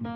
[0.00, 0.06] 欢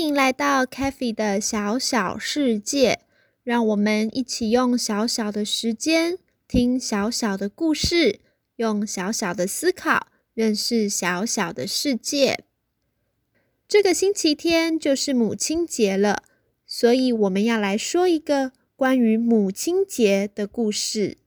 [0.00, 3.00] 迎来到 c a f e 的小小世界，
[3.42, 6.16] 让我们一起用小小的时间
[6.46, 8.20] 听小小的故事，
[8.54, 12.44] 用小小的思考认识小小的世界。
[13.66, 16.22] 这个星期天就是母亲节了，
[16.74, 21.18] 所以我们要来说一个关于母亲节的故事。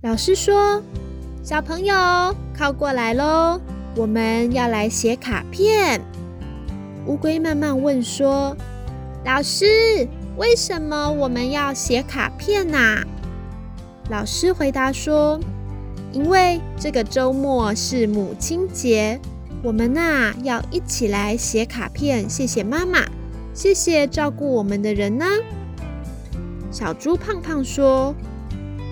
[0.00, 0.80] 老师说
[1.42, 1.92] ：“小朋友
[2.56, 3.60] 靠过来喽，
[3.96, 6.00] 我们要来写卡片。”
[7.08, 8.56] 乌龟慢慢问说
[9.26, 10.06] ：“老师，
[10.36, 13.04] 为什么我们要写卡片呐？”
[14.08, 15.40] 老师回答说。
[16.12, 19.20] 因为这个周末是母亲节，
[19.62, 23.04] 我们呐要一起来写卡片，谢谢妈妈，
[23.54, 25.26] 谢谢照顾我们的人呢。
[26.72, 28.14] 小猪胖胖说：“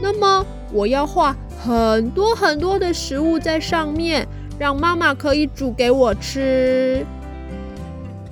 [0.01, 4.27] 那么我要画很多很多的食物在上面，
[4.59, 7.05] 让妈妈可以煮给我吃。”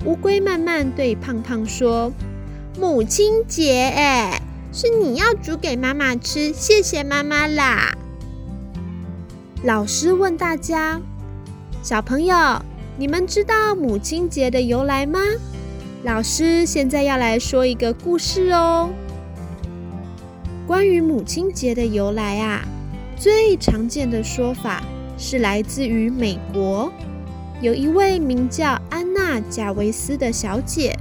[0.05, 2.11] 乌龟慢慢对胖胖说
[2.79, 7.97] ：“母亲节哎，是你要煮给妈妈吃，谢谢妈妈啦。”
[9.63, 11.01] 老师问大家
[11.81, 12.61] ：“小朋友，
[12.95, 15.19] 你们知道母亲节的由来吗？”
[16.05, 18.91] 老师现在要来说一个故事哦。
[20.67, 22.63] 关于母亲节的由来啊，
[23.17, 24.83] 最常见的说法
[25.17, 26.93] 是来自于美国，
[27.59, 30.95] 有一位名叫安娜·贾维斯的小姐，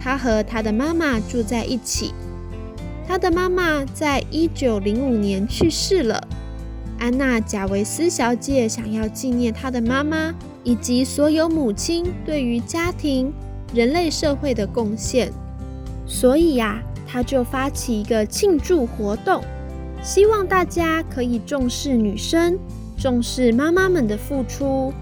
[0.00, 2.14] 她和她的妈妈住在一起。
[3.08, 6.28] 她的妈妈在一九零五年去世了。
[6.98, 13.32] 安娜·贾维斯小姐想要纪念她的妈妈以及所有母亲对于家庭、
[13.72, 15.32] 人类社会的贡献，
[16.06, 19.42] 所以呀，她就发起一个庆祝活动，
[20.02, 22.58] 希望大家可以重视女生，
[22.98, 24.92] 重视妈妈们的付出。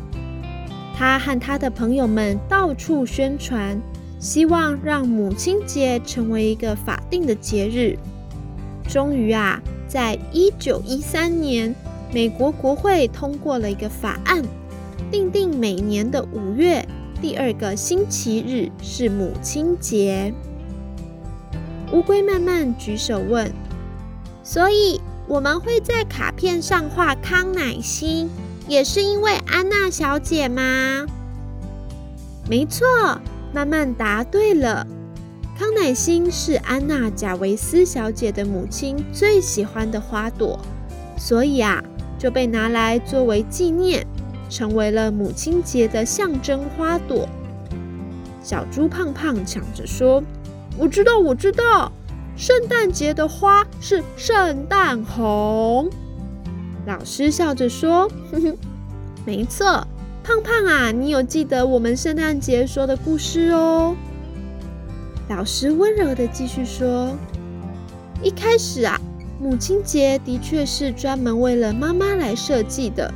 [0.95, 3.81] 她和她的朋友们到处宣传，
[4.21, 7.99] 希望让母亲节成为一个法定的节日。
[8.89, 11.75] 终于啊，在一九一三年。
[12.13, 14.43] 美国国会通过了一个法案，
[15.11, 16.87] 定定每年的五月
[17.21, 20.33] 第二个星期日是母亲节。
[21.93, 23.53] 乌龟慢慢举手问
[24.43, 28.31] ：“所以我们会在卡片上画康乃馨，
[28.67, 31.07] 也是因为安娜小姐吗？”
[32.49, 32.87] 没错，
[33.53, 34.87] 慢慢答对了。
[35.59, 40.59] 康乃馨是安娜贾维斯小姐的母亲最喜欢的花朵，
[41.19, 41.83] 所以啊。
[42.19, 44.07] 就被拿来作为纪念，
[44.49, 47.29] 成为了母亲节的象征花朵。
[48.43, 50.23] 小猪胖胖抢着说
[50.79, 51.91] ：“我知道，我知道，
[52.37, 55.91] 圣诞节的花是圣诞红。”
[56.87, 58.57] 老师笑着说：“哼哼，
[59.25, 59.87] 没错，
[60.23, 63.97] 胖胖啊，你有记得我们圣诞节说的故事哦。”
[65.29, 67.11] 老师温柔的继续说
[68.23, 69.01] ：“一开始啊。”
[69.47, 73.15] 母亲节的确是专门为了妈妈来设计的，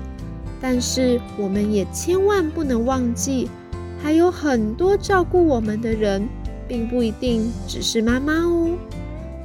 [0.60, 3.50] 但是我们也千万不能忘记，
[4.00, 6.28] 还有很多照顾我们的人，
[6.68, 8.78] 并不一定只是妈妈哦。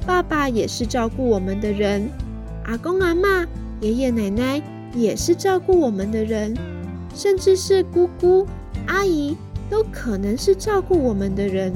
[0.06, 2.08] 爸爸也是照顾我们的人，
[2.66, 3.44] 阿公阿妈、
[3.80, 4.62] 爷爷奶奶
[4.94, 6.56] 也是照顾我们的人，
[7.16, 8.46] 甚至是姑姑、
[8.86, 9.36] 阿姨
[9.68, 11.72] 都可能是照顾我们的人。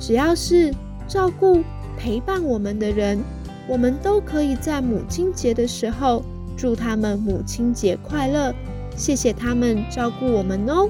[0.00, 0.74] 只要是
[1.06, 1.62] 照顾、
[1.98, 3.22] 陪伴我们的人。
[3.68, 6.24] 我们都可以在母亲节的时候
[6.56, 8.52] 祝他们母亲节快乐，
[8.96, 10.88] 谢谢他们照顾我们哦。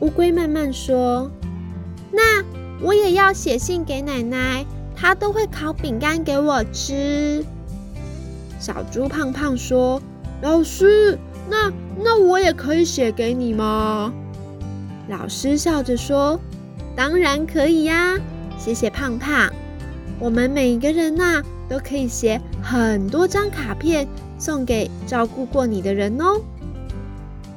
[0.00, 1.30] 乌龟慢慢说
[2.10, 2.42] ：“那
[2.80, 4.64] 我也要写信给奶奶，
[4.96, 7.44] 她都会烤饼干给我吃。”
[8.58, 10.00] 小猪胖胖说
[10.40, 11.18] ：“老师，
[11.50, 11.72] 那
[12.02, 14.12] 那我也可以写给你吗？”
[15.08, 16.40] 老师笑着说
[16.96, 18.18] ：“当然可以呀，
[18.58, 19.52] 谢谢胖胖。”
[20.20, 24.06] 我们每个人呐，都可以写很多张卡片
[24.38, 26.40] 送给照顾过你的人哦。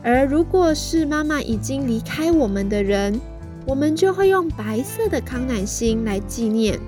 [0.03, 3.19] 而如果是妈妈已经离开我们的人，
[3.65, 6.79] 我们就会用白色的康乃馨来纪念。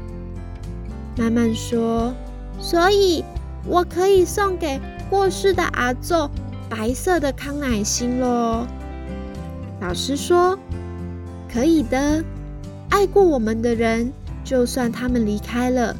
[1.18, 2.14] 慢慢说，
[2.60, 3.24] 所以
[3.68, 4.80] 我可以送给
[5.10, 6.30] 过世的阿祖
[6.70, 8.66] 白色的康乃馨喽。
[9.80, 10.58] 老师说，
[11.52, 12.24] 可以的，
[12.90, 14.12] 爱过我们的人。
[14.44, 15.96] 就算他们离开了，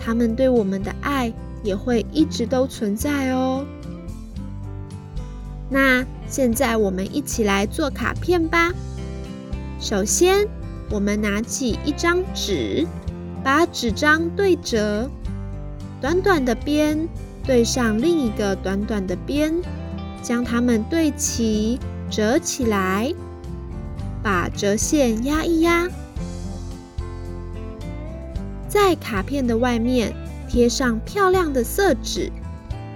[0.00, 3.66] 他们对我们的爱也会一直都存在哦。
[5.68, 8.72] 那现在我们一起来做卡片吧。
[9.80, 10.48] 首先，
[10.90, 12.86] 我们拿起一张纸，
[13.44, 15.10] 把纸张对折，
[16.00, 17.08] 短短的边
[17.44, 19.54] 对上另一个短短的边，
[20.22, 21.78] 将它们对齐，
[22.10, 23.12] 折起来，
[24.22, 25.86] 把折线压一压，
[28.68, 30.14] 在卡片的外面
[30.48, 32.30] 贴上漂亮的色纸，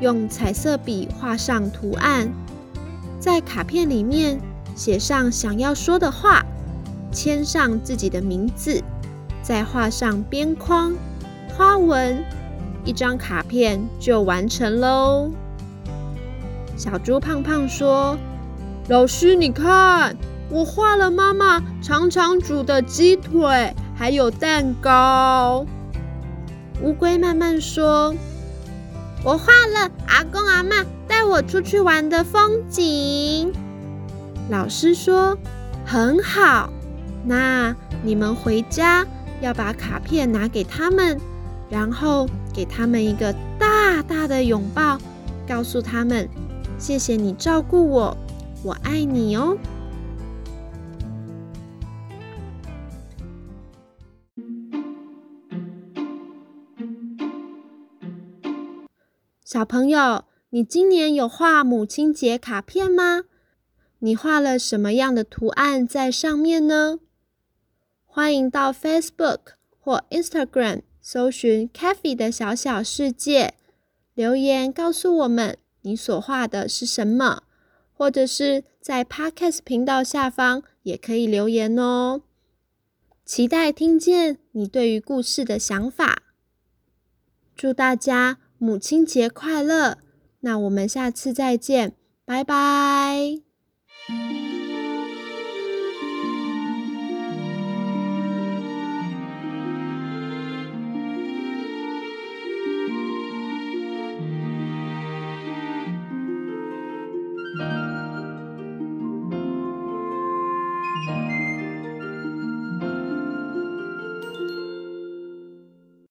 [0.00, 2.30] 用彩色笔画上图案，
[3.18, 4.38] 在卡片里面
[4.76, 6.44] 写上想要说的话。
[7.10, 8.82] 签上自己的名字，
[9.42, 10.94] 再画上边框、
[11.54, 12.24] 花纹，
[12.86, 15.30] 一张卡片就完成喽。
[16.74, 18.16] 小猪胖胖说
[18.88, 20.16] ：“老师，你看，
[20.48, 25.64] 我画了妈妈常常煮的鸡腿，还有蛋糕。”
[26.82, 28.12] 乌龟慢慢说
[29.22, 33.52] ：“我画了阿公阿妈带我出去玩的风景。”
[34.50, 35.38] 老师说
[35.86, 36.68] ：“很好。”
[37.24, 39.06] 那你们回家
[39.40, 41.20] 要把卡片拿给他们，
[41.70, 44.98] 然后给他们一个大大的拥抱，
[45.46, 46.28] 告诉他们
[46.76, 48.16] 谢谢你照顾我，
[48.64, 49.56] 我爱你哦。
[59.52, 63.24] 小朋友，你今年有画母亲节卡片吗？
[63.98, 67.00] 你画了什么样的图案在上面呢？
[68.06, 69.40] 欢迎到 Facebook
[69.78, 73.52] 或 Instagram 搜寻 Kathy 的小小世界，
[74.14, 77.42] 留言告诉我们你所画的是什么，
[77.92, 82.22] 或者是在 Podcast 频道下方也可以留言哦。
[83.26, 86.22] 期待听见你对于故事的想法。
[87.54, 89.98] 祝大家母亲节快乐！
[90.38, 93.42] 那我们下次再见，拜拜。